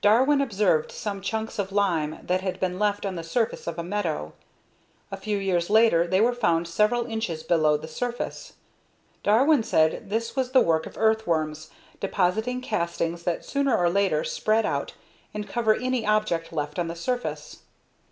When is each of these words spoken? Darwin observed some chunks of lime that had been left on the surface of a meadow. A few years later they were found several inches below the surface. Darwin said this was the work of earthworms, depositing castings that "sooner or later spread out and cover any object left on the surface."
Darwin 0.00 0.40
observed 0.40 0.90
some 0.90 1.20
chunks 1.20 1.56
of 1.56 1.70
lime 1.70 2.18
that 2.24 2.40
had 2.40 2.58
been 2.58 2.80
left 2.80 3.06
on 3.06 3.14
the 3.14 3.22
surface 3.22 3.68
of 3.68 3.78
a 3.78 3.82
meadow. 3.84 4.32
A 5.12 5.16
few 5.16 5.36
years 5.38 5.70
later 5.70 6.04
they 6.04 6.20
were 6.20 6.32
found 6.34 6.66
several 6.66 7.06
inches 7.06 7.44
below 7.44 7.76
the 7.76 7.86
surface. 7.86 8.54
Darwin 9.22 9.62
said 9.62 10.10
this 10.10 10.34
was 10.34 10.50
the 10.50 10.60
work 10.60 10.84
of 10.86 10.96
earthworms, 10.98 11.70
depositing 12.00 12.60
castings 12.60 13.22
that 13.22 13.44
"sooner 13.44 13.78
or 13.78 13.88
later 13.88 14.24
spread 14.24 14.66
out 14.66 14.94
and 15.32 15.46
cover 15.48 15.76
any 15.76 16.04
object 16.04 16.52
left 16.52 16.80
on 16.80 16.88
the 16.88 16.96
surface." 16.96 17.58